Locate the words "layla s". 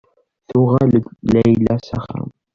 1.31-1.89